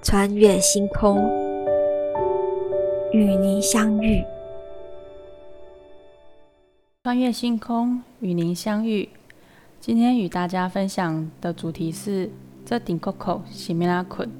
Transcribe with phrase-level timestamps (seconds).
[0.00, 1.18] 穿越星空，
[3.12, 4.24] 与您相遇。
[7.04, 9.10] 穿越星空，与您相遇。
[9.78, 12.30] 今天与大家分享的主题是：
[12.64, 14.30] 这顶 Coco 洗面拉捆。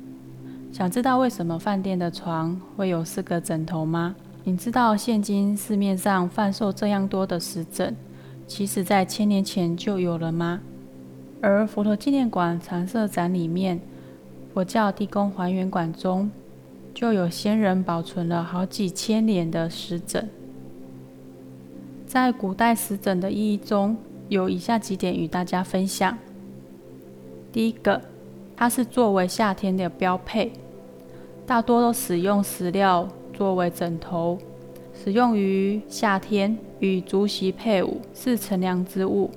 [0.73, 4.17] 想知道为什么饭店的床会有四个枕头吗？
[4.45, 7.95] 你知道现今市面上贩售这样多的石枕，
[8.49, 10.63] 其实在千年前就有了吗？
[11.41, 13.81] 而佛陀纪念馆常设展里面。
[14.55, 16.29] 佛教地宫还原馆中，
[16.93, 20.29] 就有先人保存了好几千年的石枕。
[22.07, 23.97] 在古代石枕的意义中，
[24.29, 26.19] 有以下几点与大家分享。
[27.53, 28.01] 第一个，
[28.57, 30.51] 它是作为夏天的标配，
[31.47, 34.39] 大多都使用石料作为枕头，
[35.03, 39.31] 使用于夏天，与竹席配伍，是乘凉之物。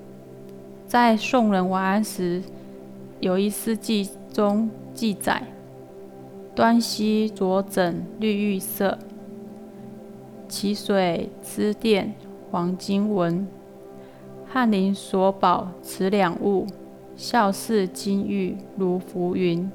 [0.88, 2.41] 在宋人王安石，
[3.19, 4.69] 有一诗记中。
[4.94, 5.41] 记载：
[6.53, 8.99] 端溪左枕绿玉色，
[10.49, 12.14] 其水之殿
[12.52, 13.47] 黄金纹。
[14.45, 16.67] 翰林所宝此两物，
[17.16, 19.71] 笑似金玉如浮云。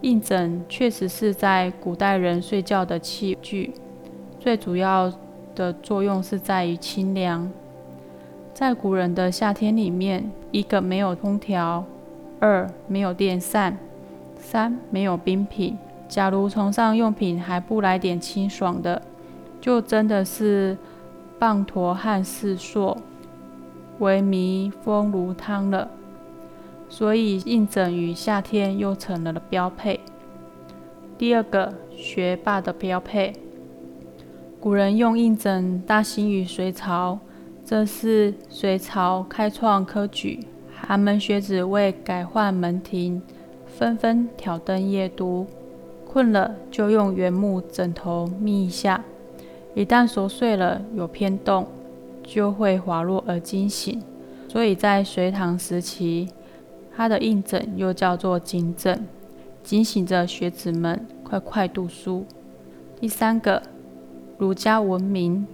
[0.00, 3.72] 印枕确实是在古代人睡觉的器具，
[4.44, 5.10] 最主要
[5.54, 7.50] 的作用是在于清凉。
[8.52, 11.82] 在古人的夏天里面，一个没有空调，
[12.40, 13.78] 二没有电扇。
[14.36, 19.00] 三没有冰品，假如床上用品还不来点清爽的，
[19.62, 20.76] 就真的是
[21.38, 22.98] 棒陀汉四硕，
[23.98, 25.88] 为迷风如汤了。
[26.90, 30.00] 所以硬枕于夏天又成了了标配。
[31.16, 33.32] 第二个学霸的标配，
[34.64, 37.18] 古人用硬枕大兴于隋朝，
[37.66, 40.40] 这是隋朝开创科举，
[40.74, 43.20] 寒门学子为改换门庭。
[43.66, 45.46] 纷纷挑灯夜读，
[46.06, 49.04] 困了就用原木枕头眯一下，
[49.74, 51.66] 一旦熟睡了有偏动，
[52.22, 54.02] 就会滑落而惊醒。
[54.48, 56.30] 所以在隋唐时期，
[56.96, 59.06] 它的印枕又叫做警枕，
[59.62, 62.24] 警醒着学子们快快读书。
[62.98, 63.62] 第三个，
[64.36, 65.46] 儒家文明，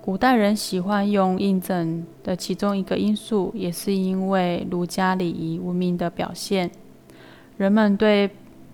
[0.00, 6.70] 古代人喜欢用印枕的其中一个因素，也是因为儒家礼仪文明的表现。
[7.56, 8.30] 人们对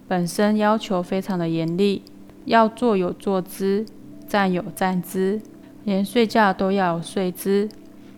[0.09, 2.03] 本身要求非常的严厉，
[2.47, 3.85] 要坐有坐姿，
[4.27, 5.41] 站有站姿，
[5.85, 7.69] 连睡觉都要有睡姿。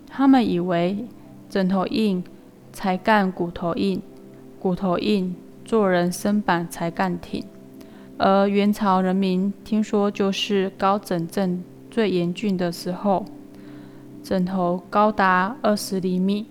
[0.09, 1.05] 他们以为
[1.51, 2.23] 枕头硬，
[2.73, 4.01] 才干骨头硬；
[4.61, 7.45] 骨头硬，做人身板才干挺。
[8.19, 13.25] 而元朝人民听说就是高枕症最严峻的时候，
[14.23, 16.47] 枕头高达二十厘米。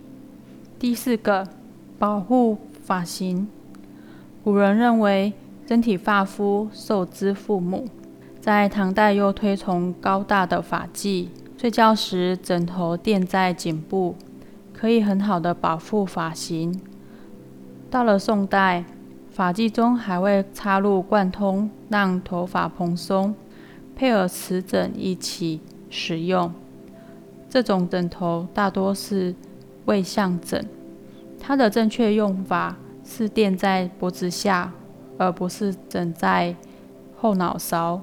[0.78, 1.48] 第四个，
[1.98, 3.48] 保护发型。
[4.44, 5.34] 古人认为，
[5.68, 7.88] 身体发肤受之父母。
[8.40, 14.16] 在唐代又推崇高大的发髻，睡觉时枕头垫在颈部，
[14.72, 16.80] 可以很好的保护发型。
[17.90, 18.86] 到了宋代，
[19.36, 23.36] 发髻中还会插入贯通，让头发蓬松，
[23.94, 25.60] 配合瓷枕一起
[25.90, 26.54] 使用。
[27.50, 29.36] 这种枕头大多是
[29.84, 30.66] 位向枕，
[31.38, 32.78] 它的正确用法。
[33.08, 34.74] 是垫在脖子下，
[35.20, 36.56] 而不是枕在
[37.16, 38.02] 后脑勺。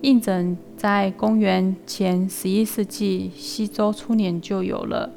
[0.00, 5.10] 硬枕在公元前十一世纪西周初年就有了。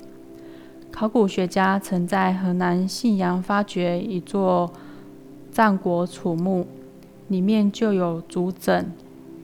[0.91, 4.71] 考古学家曾在河南信阳发掘一座
[5.51, 6.67] 战国楚墓，
[7.27, 8.91] 里面就有竹枕、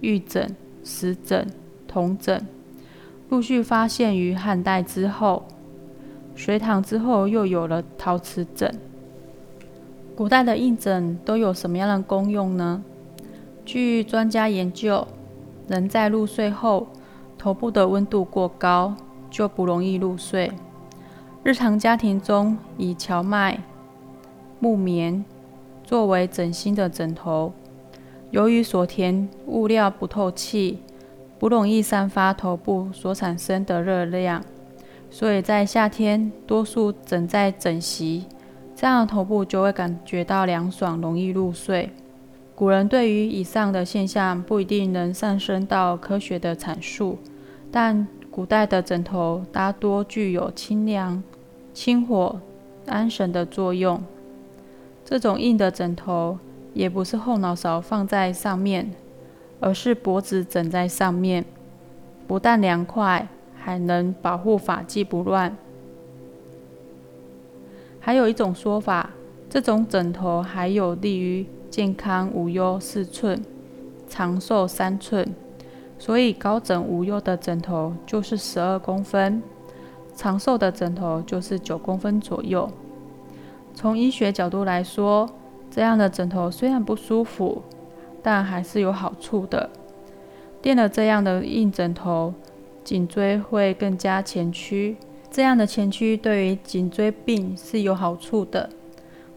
[0.02, 1.48] 玉枕、石枕、
[1.88, 2.46] 铜枕。
[3.30, 5.48] 陆续发现于汉代之后，
[6.36, 8.80] 隋唐之后又有了陶瓷枕。
[10.16, 12.84] 古代的硬枕都有什么样的功用呢？
[13.66, 15.08] 据专家研究，
[15.68, 16.88] 人在入睡后，
[17.38, 18.96] 头部的温度过高，
[19.30, 20.52] 就不容易入睡。
[21.48, 23.64] 日常家庭中，以荞麦、
[24.60, 25.24] 木棉
[25.82, 27.54] 作为枕芯的枕头，
[28.32, 30.80] 由于所填物料不透气，
[31.40, 34.44] 不容易散发头部所产生的热量，
[35.10, 38.26] 所以在夏天，多数枕在枕席。
[38.76, 41.90] 这样的头部就会感觉到凉爽，容易入睡。
[42.56, 47.18] 古人对于以上的现象不一定能上升到科学的阐述，
[47.72, 51.24] 但古代的枕头大多具有清凉、
[51.78, 52.42] 清火、
[52.88, 54.02] 安神的作用。
[55.06, 56.40] 这种硬的枕头
[56.74, 58.92] 也不是后脑勺放在上面，
[59.60, 61.46] 而是脖子枕在上面，
[62.28, 65.56] 不但凉快，还能保护发髻不乱。
[68.00, 69.12] 还有一种说法，
[69.48, 73.40] 这种枕头还有利于健康无忧四寸，
[74.10, 75.32] 长寿三寸。
[76.00, 79.44] 所以高枕无忧的枕头就是十二公分，
[80.18, 82.68] 长寿的枕头就是九公分左右。
[83.76, 85.30] 从医学角度来说，
[85.70, 87.62] 这样的枕头虽然不舒服，
[88.24, 89.70] 但还是有好处的。
[90.60, 92.34] 垫了这样的硬枕头，
[92.84, 94.98] 颈椎会更加前屈，
[95.30, 98.72] 这样的前屈对于颈椎病是有好处的。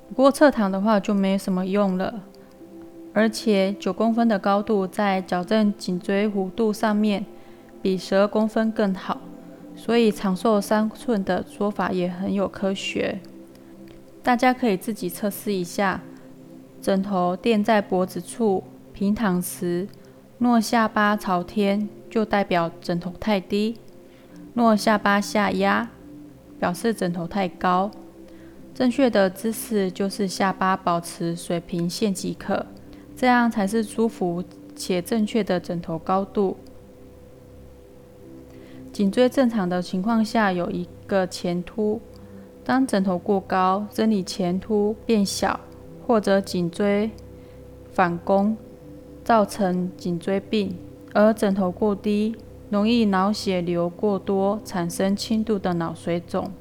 [0.08, 2.22] 不过侧躺的话就没什么用了。
[3.12, 7.26] 而且九公分的高度在矫正颈椎弧度上面
[7.82, 9.18] 比十二公分更好，
[9.82, 13.18] 所以长寿三寸的说法也很有科学。
[14.22, 16.02] 大家可以自己测试一下，
[16.82, 18.62] 枕头垫在脖子处
[18.92, 19.88] 平躺时，
[20.36, 23.76] 若下巴朝天就代表枕头太低；
[24.52, 25.88] 若下巴下压，
[26.58, 27.90] 表示枕头太高。
[28.74, 32.66] 正确的姿势就是下巴保持水平线即可。
[33.16, 34.44] 这样才是舒服
[34.76, 36.58] 且正确的枕头高度。
[39.00, 41.98] 颈椎正常的情况下有一个前凸，
[42.62, 45.58] 当枕头过高，生理前凸变小，
[46.06, 47.10] 或者颈椎
[47.90, 48.54] 反弓，
[49.24, 50.74] 造成颈椎病；
[51.14, 52.36] 而枕头过低，
[52.68, 56.52] 容易脑血流过多，产生轻度的脑水肿，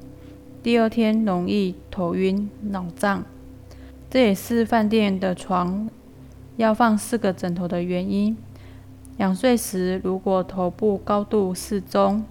[0.62, 3.22] 第二天容易头晕脑胀。
[4.08, 5.90] 这也是饭店的床。
[6.56, 8.34] 要放四个枕头的原因：
[9.20, 12.24] 两岁时，如果头部高度适中，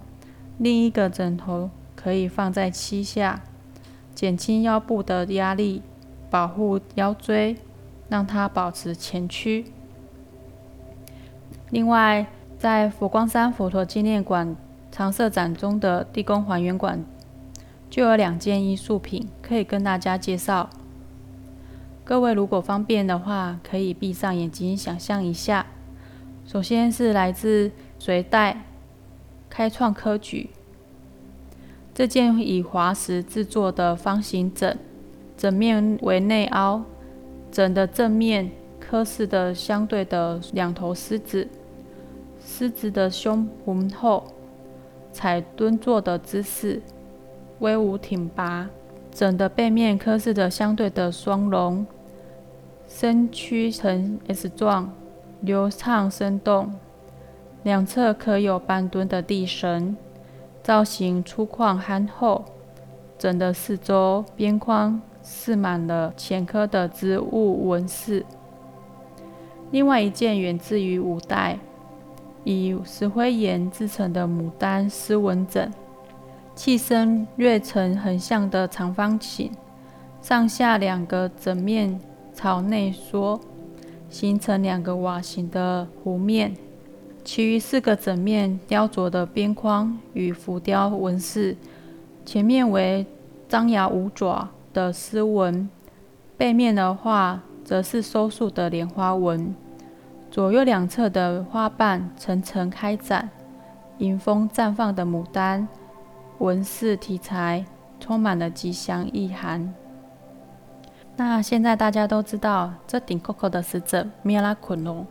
[0.58, 3.44] 另一个枕头可以放在膝下，
[4.12, 5.82] 减轻腰部的压力，
[6.28, 7.56] 保护腰椎，
[8.08, 9.66] 让它保持前屈。
[11.70, 12.26] 另外，
[12.58, 14.56] 在佛光山佛陀纪念馆
[14.90, 17.04] 常设展中的地宫还原馆，
[17.88, 20.68] 就有两件艺术品可以跟大家介绍。
[22.02, 25.66] 各位如果方便的话，可以闭上眼睛想象一下。
[26.50, 28.64] 首先是来自隋代
[29.48, 30.50] 开创科举
[31.94, 34.76] 这件以滑石制作的方形枕，
[35.36, 36.82] 枕面为内凹，
[37.52, 38.50] 枕的正面
[38.80, 41.46] 刻饰的相对的两头狮子，
[42.44, 44.24] 狮子的胸浑厚，
[45.12, 46.82] 踩蹲坐的姿势，
[47.60, 48.68] 威武挺拔。
[49.12, 51.86] 枕的背面刻饰的相对的双龙。
[52.88, 54.92] 身躯呈 S 状，
[55.40, 56.74] 流畅生动，
[57.62, 59.96] 两侧可有半蹲的地绳，
[60.62, 62.44] 造型粗犷憨厚。
[63.18, 68.24] 枕的四周边框饰满了浅刻的植物纹饰。
[69.70, 71.58] 另外一件源自于五代，
[72.44, 75.72] 以石灰岩制成的牡丹丝纹枕，
[76.54, 79.52] 器身略呈横向的长方形，
[80.22, 82.00] 上下两个枕面。
[82.32, 83.38] 朝内缩，
[84.10, 86.54] 形成两个瓦形的弧面。
[87.24, 91.56] 其余四个整面雕琢的边框与浮雕纹饰，
[92.26, 93.06] 前面为
[93.48, 95.68] 张牙舞爪的丝纹，
[96.36, 99.54] 背面的话则是收束的莲花纹。
[100.30, 103.28] 左右两侧的花瓣层层开展，
[103.98, 105.68] 迎风绽放的牡丹
[106.38, 107.64] 纹饰题材，
[107.98, 109.74] 充满了吉祥意涵。
[111.22, 115.06] 那现在大家都知道这顶 Coco 的使者米拉昆龙，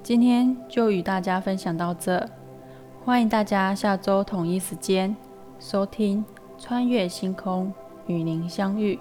[0.00, 2.24] 今天就与大家分享到这，
[3.04, 5.16] 欢迎大家下周同一时间
[5.58, 6.24] 收听
[6.62, 7.74] 《穿越星空
[8.06, 8.94] 与您相遇》。